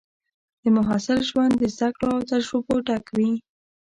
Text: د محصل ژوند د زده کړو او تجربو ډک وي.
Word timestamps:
د 0.61 0.63
محصل 0.77 1.19
ژوند 1.29 1.53
د 1.57 1.63
زده 1.75 1.89
کړو 1.95 2.11
او 2.15 2.21
تجربو 2.31 2.75
ډک 2.87 3.05
وي. 3.17 3.31